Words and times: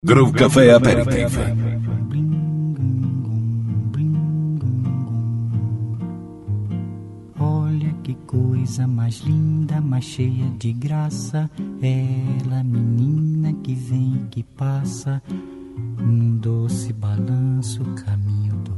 Groove 0.00 0.32
Café 0.32 0.70
Aperitif. 0.70 1.36
Olha 7.40 7.92
que 8.04 8.14
coisa 8.14 8.86
mais 8.86 9.16
linda, 9.22 9.80
mais 9.80 10.04
cheia 10.04 10.48
de 10.56 10.72
graça. 10.72 11.50
Ela, 11.82 12.62
menina 12.62 13.52
que 13.54 13.74
vem 13.74 14.22
e 14.22 14.28
que 14.28 14.44
passa, 14.44 15.20
num 15.98 16.36
doce 16.36 16.92
balanço, 16.92 17.82
caminho 18.06 18.54
do 18.58 18.77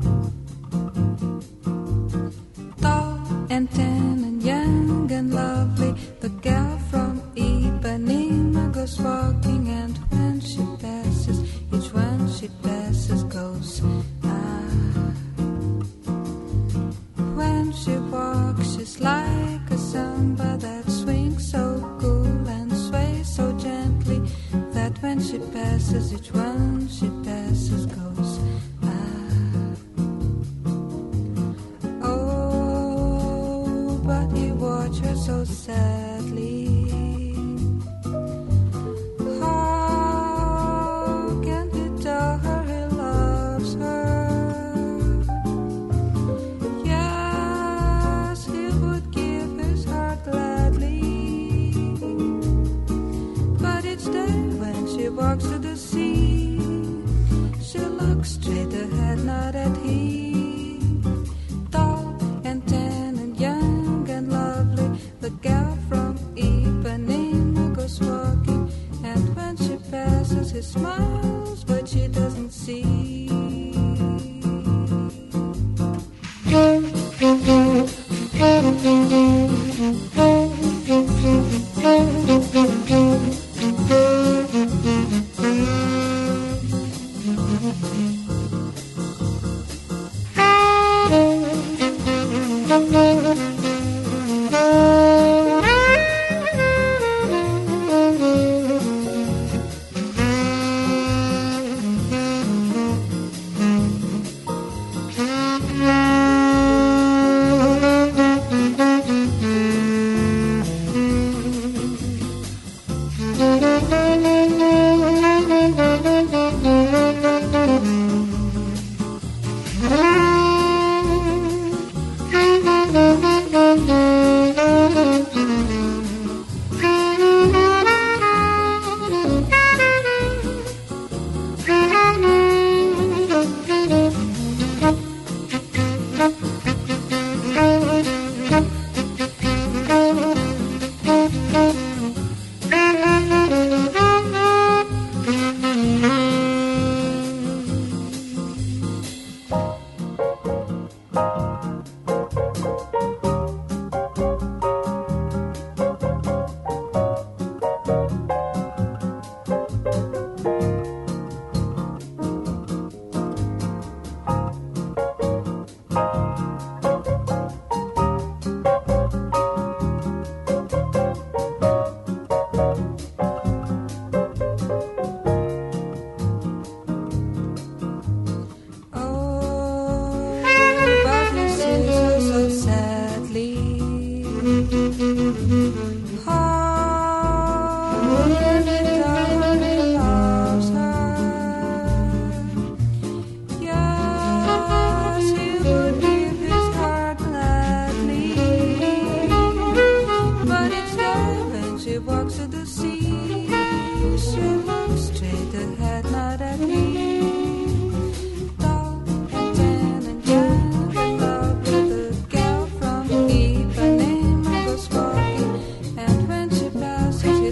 And 3.51 3.69
tan 3.71 4.23
and 4.23 4.41
young 4.41 5.11
and 5.11 5.33
lovely. 5.33 5.91
The 6.21 6.29
girl 6.29 6.77
from 6.89 7.21
Ipanema 7.35 8.71
goes 8.71 8.97
walking, 8.99 9.67
and 9.67 9.97
when 10.11 10.39
she 10.39 10.63
passes, 10.79 11.37
each 11.75 11.89
one 11.93 12.31
she 12.31 12.47
passes 12.63 13.23
goes. 13.25 13.81
Ah. 14.23 14.71
When 17.39 17.73
she 17.73 17.95
walks, 18.15 18.67
she's 18.75 18.99
like 19.01 19.67
a 19.69 19.77
samba 19.77 20.57
that 20.65 20.85
swings 20.89 21.51
so 21.51 21.63
cool 21.99 22.47
and 22.57 22.71
sways 22.71 23.27
so 23.35 23.51
gently 23.67 24.19
that 24.71 24.93
when 25.03 25.19
she 25.21 25.39
passes, 25.51 26.13
each 26.13 26.31
one 26.33 26.70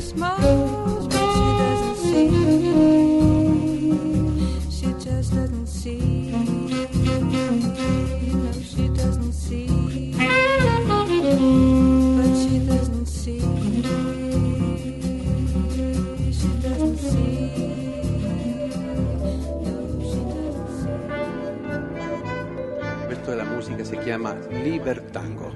smiles, 0.10 1.08
but 1.08 1.28
she 1.36 1.46
doesn't 1.62 1.98
see. 2.08 2.30
She 4.78 4.88
just 5.06 5.36
doesn't 5.36 5.68
see. 5.68 6.00
You 8.26 8.34
know, 8.42 8.54
she 8.72 8.88
doesn't 8.90 9.34
see. 9.34 9.68
But 12.18 12.32
she 12.42 12.56
doesn't 12.72 13.08
see. 13.08 13.42
She 16.40 16.50
doesn't 16.66 16.98
see. 16.98 17.50
No, 23.08 23.12
Esto 23.12 23.32
de 23.32 23.38
la 23.38 23.46
música 23.46 23.86
se 23.86 23.96
llama 24.06 24.36
Libertango. 24.64 25.52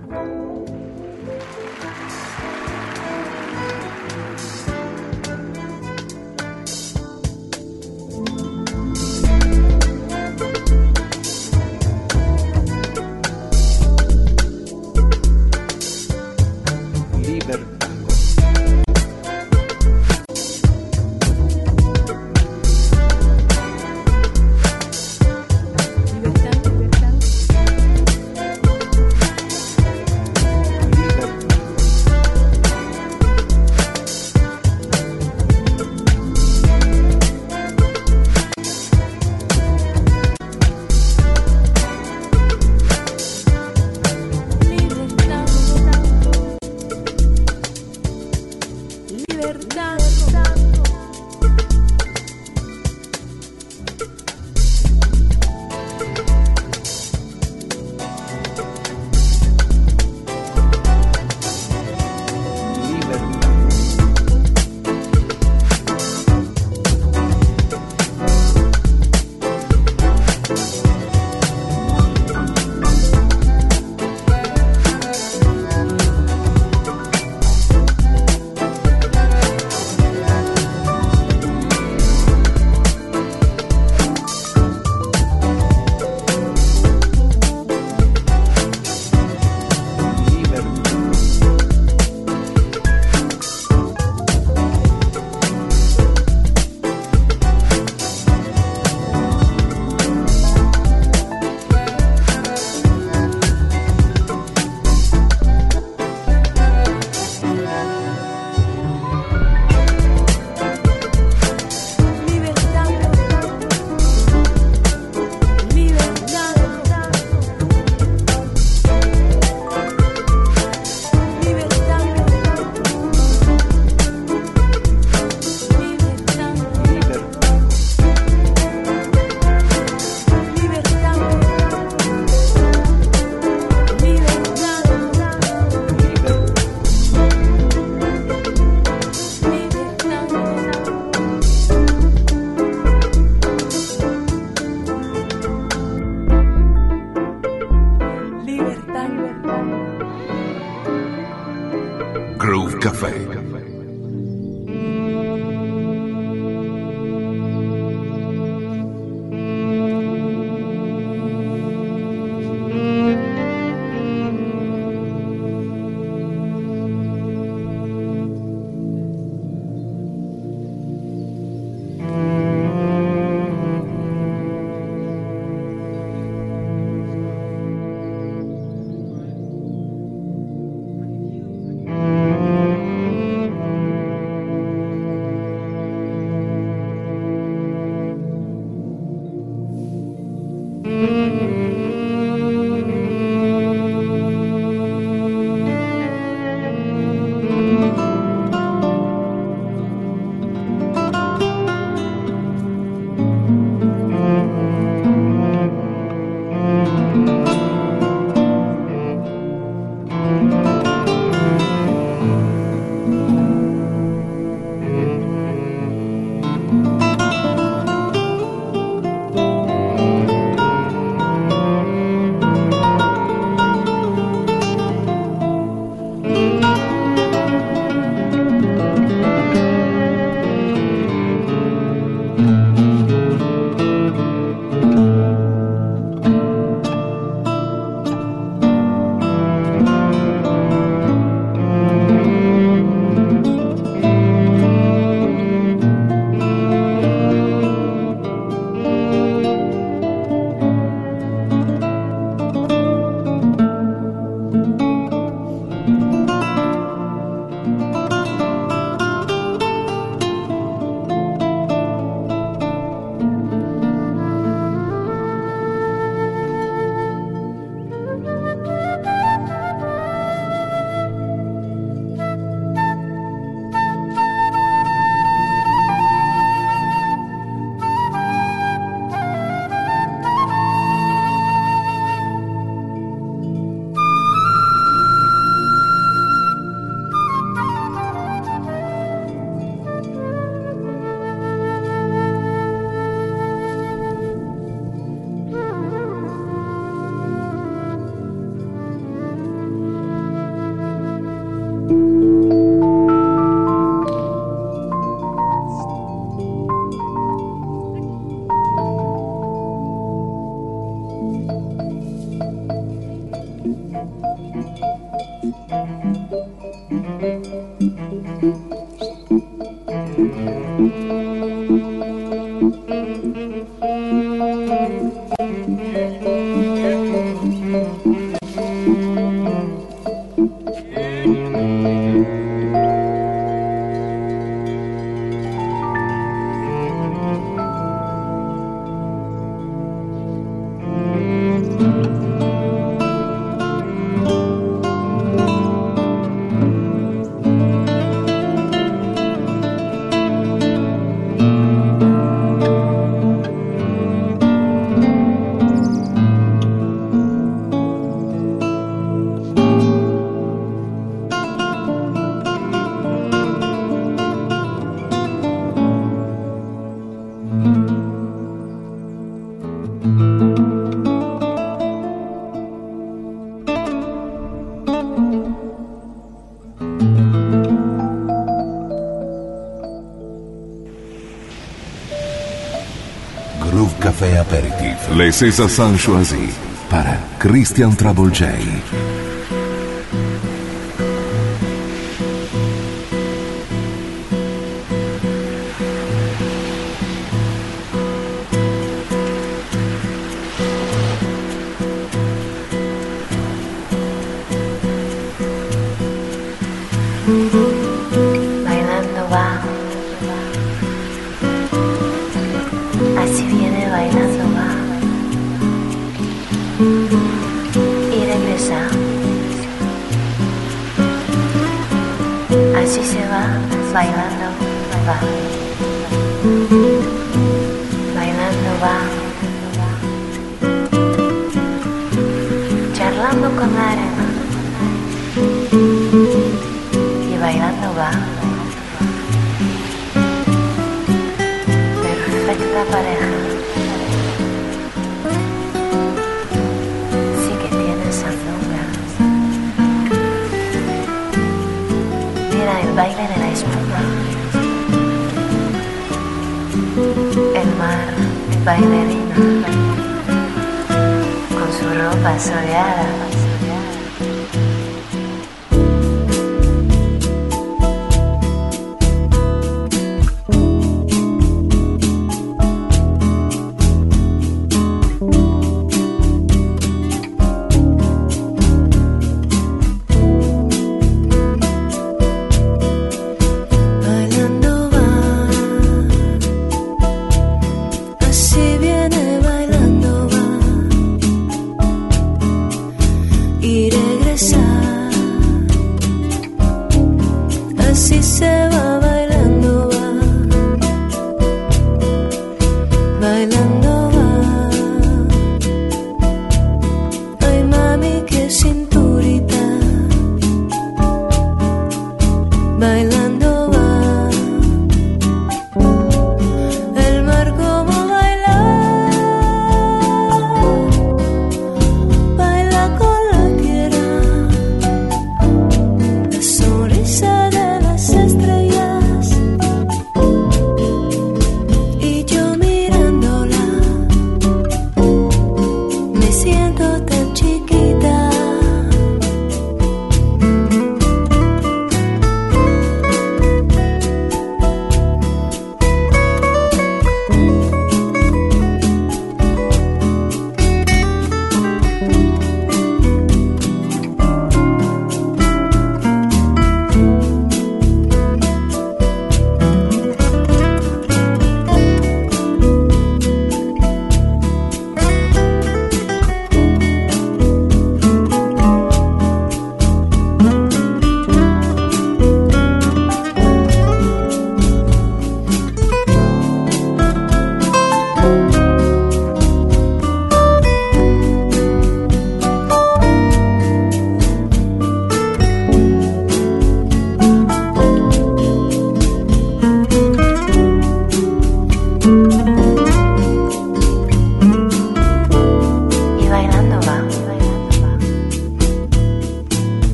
César 385.32 385.70
Sanchoisi 385.70 386.54
para 386.90 387.18
Christian 387.40 387.96
Travolgei. 387.96 389.03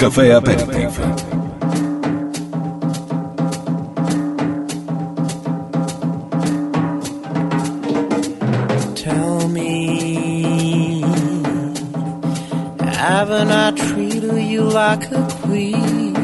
Café 0.00 0.32
Aperitif. 0.32 0.96
Tell 8.94 9.48
me, 9.48 11.02
haven't 12.80 13.50
I 13.50 13.72
treated 13.72 14.42
you 14.42 14.62
like 14.62 15.10
a 15.12 15.28
queen? 15.42 16.16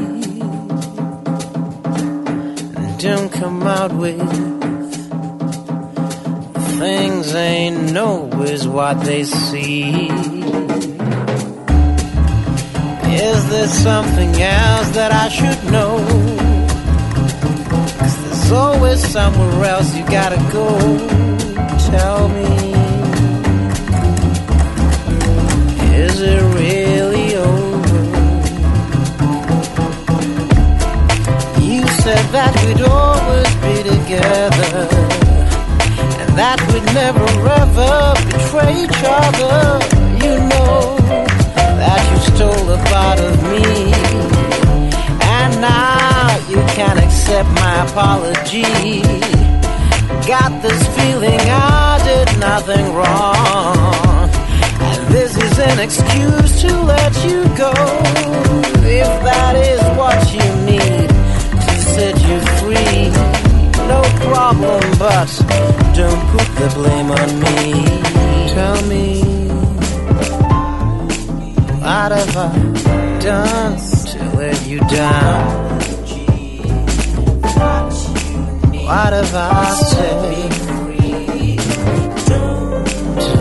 And 2.77 2.99
don't 2.99 3.31
come 3.31 3.63
out 3.65 3.93
with 3.93 4.19
things 6.79 7.35
ain't 7.35 7.95
always 7.99 8.67
what 8.67 9.05
they 9.05 9.25
see. 9.25 10.06
Somewhere 19.17 19.65
else 19.65 19.97
you 19.97 20.05
gotta 20.05 20.37
go. 20.53 20.69
Tell 21.91 22.29
me, 22.29 22.51
is 26.05 26.21
it 26.21 26.43
really 26.61 27.29
over? 27.37 28.03
You 31.69 31.81
said 32.05 32.25
that 32.37 32.53
we'd 32.63 32.83
always 32.83 33.53
be 33.65 33.77
together, 33.95 34.87
and 36.21 36.31
that 36.41 36.59
we'd 36.69 36.89
never 37.03 37.27
ever 37.63 37.97
betray 38.29 38.73
each 38.85 39.03
other. 39.25 39.57
You 40.23 40.35
know 40.53 40.99
that 41.81 42.01
you 42.11 42.19
stole 42.35 42.69
a 42.69 42.81
part 42.93 43.19
of 43.29 43.35
me, 43.51 43.65
and 45.39 45.53
now 45.63 45.96
can't 46.77 46.99
accept 46.99 47.49
my 47.53 47.87
apology. 47.89 49.01
Got 50.29 50.61
this 50.61 50.83
feeling 50.95 51.41
I 51.41 51.99
did 52.05 52.39
nothing 52.39 52.93
wrong, 52.93 54.29
and 54.85 55.09
this 55.09 55.39
is 55.39 55.59
an 55.59 55.79
excuse 55.79 56.61
to 56.61 56.83
let 56.83 57.15
you 57.25 57.45
go. 57.57 57.73
If 58.85 59.09
that 59.25 59.57
is 59.57 59.81
what 59.97 60.21
you 60.37 60.49
need 60.71 61.09
to 61.65 61.75
set 61.95 62.15
you 62.29 62.41
free, 62.61 63.09
no 63.89 64.03
problem, 64.29 64.83
but 64.99 65.33
don't 65.97 66.23
put 66.29 66.49
the 66.61 66.71
blame 66.75 67.11
on 67.11 67.31
me. 67.41 67.73
Tell 68.53 68.83
me. 68.93 69.23
What 71.81 72.13
have 72.13 72.37
I 72.37 73.19
done 73.21 73.79
to 73.79 74.37
let 74.37 74.67
you 74.67 74.81
down? 74.81 75.66
What 78.87 79.13
have 79.13 79.35
I 79.35 79.75
said 79.91 80.23
to 82.27 82.39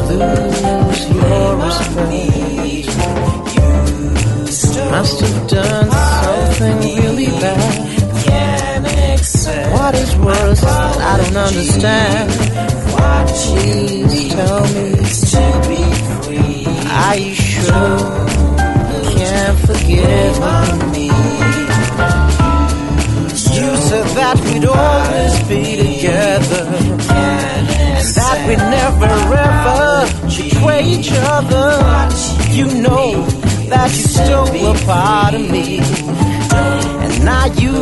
lose 0.10 1.02
your 1.14 1.56
respect? 1.62 2.90
Must 4.90 5.20
have 5.22 5.48
done 5.48 5.92
something 5.92 6.78
really 6.98 7.30
bad. 7.40 7.74
What 9.72 9.94
is 9.94 10.16
worse 10.18 10.64
I 10.64 11.18
don't 11.18 11.38
understand? 11.38 12.32
Please 13.52 14.32
tell 14.34 14.66
me. 14.74 14.96
Are 16.90 17.18
you 17.18 17.36
sure? 17.36 18.00
Can't 19.14 19.60
forgive 19.60 20.40
me. 20.80 20.85
That 24.26 24.40
we'd 24.46 24.66
always 24.66 25.36
be 25.48 25.64
together, 25.78 26.66
that 28.18 28.38
we'd 28.48 28.58
never 28.58 29.14
ever 29.46 30.10
betray 30.26 30.84
each 30.84 31.12
other. 31.14 31.68
You 32.50 32.66
know 32.82 33.22
that 33.70 33.92
you 33.96 34.04
stole 34.16 34.74
a 34.74 34.78
part 34.86 35.36
of 35.36 35.46
me, 35.52 35.78
and 37.04 37.14
now 37.24 37.46
you 37.62 37.76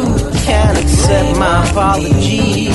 can't 0.44 0.78
accept 0.84 1.40
my 1.40 1.66
apology. 1.70 2.68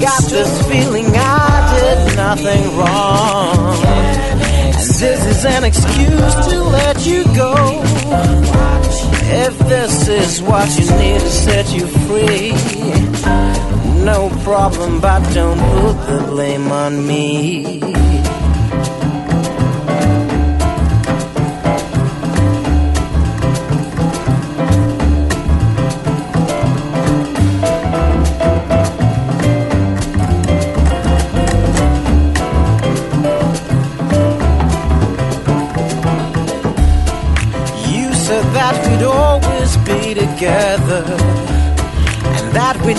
Got 0.00 0.22
this 0.32 0.52
feeling 0.68 1.08
I 1.14 1.52
did 1.76 2.16
nothing 2.16 2.64
wrong. 2.78 3.76
And 3.84 4.74
this 4.74 5.02
is 5.02 5.44
an 5.44 5.64
excuse 5.64 6.34
to 6.48 6.62
let 6.64 7.06
you 7.06 7.24
go. 7.36 7.55
Is 10.26 10.42
what 10.42 10.68
you 10.76 10.90
need 10.98 11.20
to 11.20 11.30
set 11.30 11.72
you 11.72 11.86
free, 11.86 12.50
no 14.04 14.28
problem, 14.42 15.00
but 15.00 15.22
don't 15.32 15.56
put 15.80 15.96
the 16.08 16.26
blame 16.28 16.72
on 16.72 17.06
me. 17.06 17.95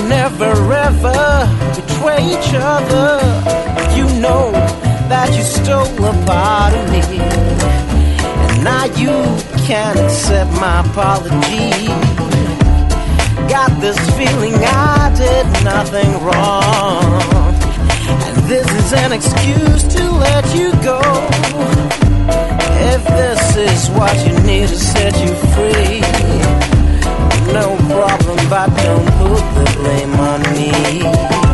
Never 0.08 0.53
ever 0.74 1.47
betray 1.76 2.24
each 2.24 2.53
other. 2.53 3.20
You 3.95 4.05
know 4.22 4.51
that 5.12 5.30
you 5.36 5.43
stole 5.43 6.05
a 6.05 6.14
part 6.26 6.74
of 6.74 6.86
me, 6.91 7.01
and 8.43 8.64
now 8.64 8.86
you 8.86 9.12
can't 9.68 9.99
accept 9.99 10.51
my 10.53 10.82
apology. 10.82 11.88
Got 13.49 13.72
this 13.82 13.99
feeling 14.18 14.55
I 14.55 15.14
did 15.16 15.45
nothing 15.64 16.12
wrong, 16.24 17.53
and 18.26 18.38
this 18.47 18.68
is 18.82 18.93
an 18.93 19.12
excuse 19.12 19.84
to 19.95 20.12
let 20.12 20.45
you 20.55 20.72
go. 20.84 21.01
If 22.93 23.03
this 23.05 23.55
is 23.58 23.89
what 23.91 24.16
you 24.26 24.34
need 24.45 24.70
to 24.70 24.78
set 24.78 25.14
you 25.20 25.34
free, 25.53 26.57
no 27.54 27.76
problem, 27.89 28.50
but 28.50 28.68
don't 28.84 29.06
put 29.18 29.43
the 29.56 29.78
blame 29.80 30.14
on 30.16 30.41
me. 30.54 31.47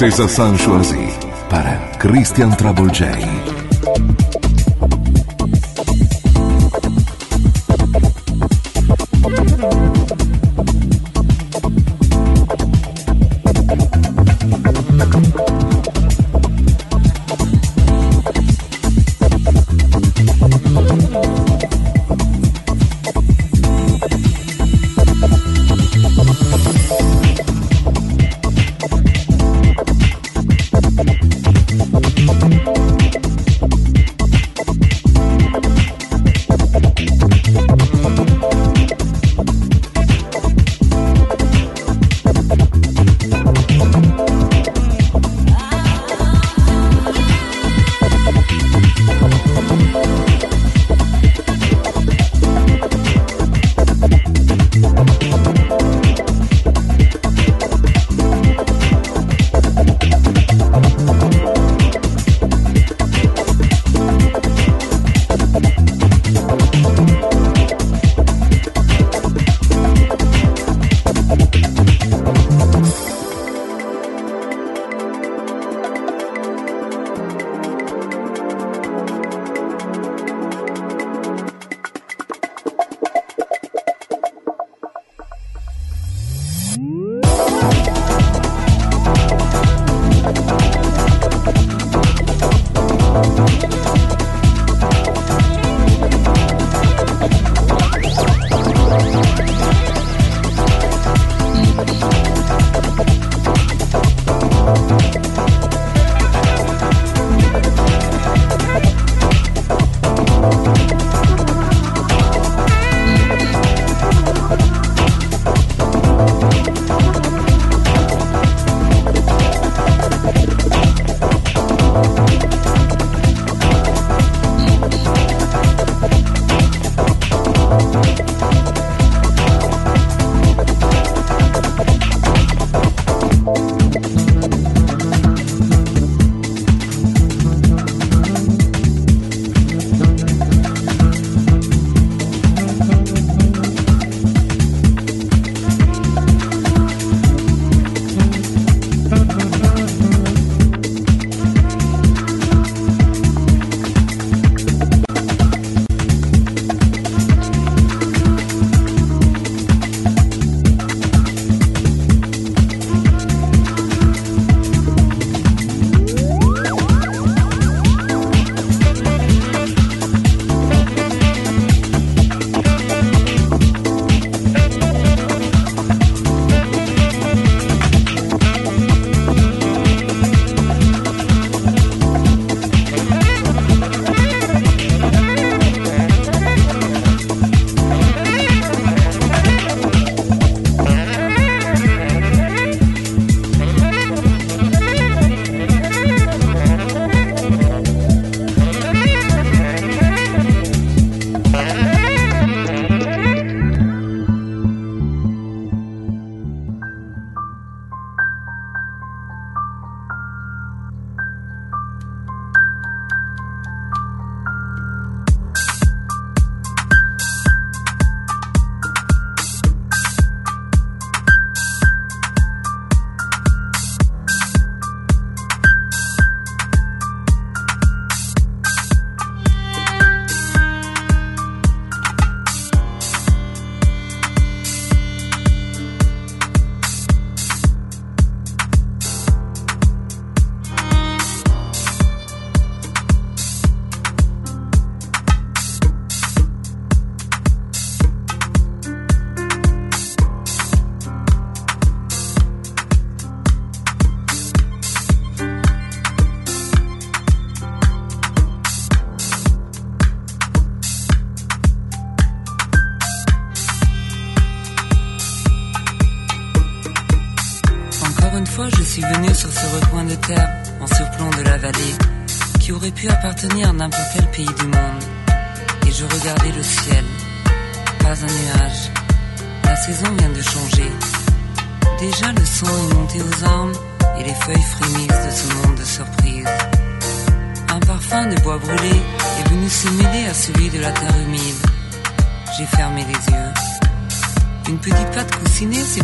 César 0.00 0.30
Sanchoisi 0.30 1.10
para 1.50 1.76
Christian 1.98 2.56
Travolgei. 2.56 3.49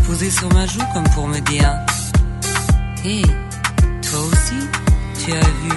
Posée 0.01 0.31
sur 0.31 0.53
ma 0.53 0.67
joue 0.67 0.83
comme 0.93 1.09
pour 1.15 1.29
me 1.29 1.39
dire 1.41 1.73
Hé, 3.05 3.23
toi 3.23 4.21
aussi, 4.21 4.61
tu 5.25 5.33
as 5.33 5.51
vu 5.63 5.73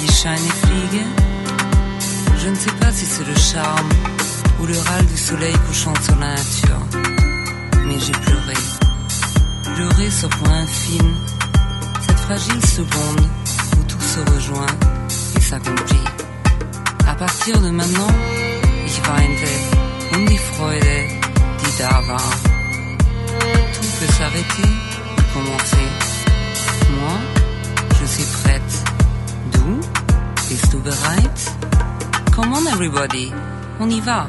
Die 0.00 0.12
Shiny 0.12 0.48
Fliege 0.60 1.04
Je 2.38 2.48
ne 2.48 2.54
sais 2.54 2.72
pas 2.80 2.92
si 2.92 3.04
c'est 3.04 3.26
le 3.26 3.36
charme 3.36 3.88
ou 4.60 4.66
le 4.66 4.78
râle 4.78 5.06
du 5.06 5.16
soleil 5.16 5.54
couchant 5.66 5.94
sur 6.02 6.16
la 6.16 6.34
nature, 6.34 6.80
mais 7.86 7.98
j'ai 7.98 8.12
pleuré. 8.12 8.54
Pleuré 9.74 10.10
sur 10.10 10.28
point 10.28 10.66
fine, 10.66 11.14
cette 12.06 12.20
fragile 12.20 12.66
seconde 12.66 13.28
où 13.78 13.82
tout 13.84 14.00
se 14.00 14.20
rejoint 14.34 14.74
et 15.36 15.40
s'accomplit. 15.40 16.04
À 17.06 17.14
partir 17.14 17.60
de 17.60 17.70
maintenant, 17.70 18.14
ich 18.86 19.00
weinte 19.08 19.84
um 20.14 20.26
die 20.26 20.38
Freude, 20.38 21.08
die 21.60 21.78
da 21.78 22.02
war 22.06 22.43
s'arrêter, 24.16 24.70
commencer. 25.32 25.88
Moi, 26.98 27.16
je 28.00 28.06
suis 28.06 28.24
prête. 28.42 28.74
D'où? 29.52 29.80
Is 30.50 30.62
to 30.70 30.78
the 30.78 30.94
right? 31.06 31.38
Come 32.32 32.52
on 32.52 32.66
everybody, 32.68 33.32
on 33.80 33.90
y 33.90 34.00
va. 34.00 34.28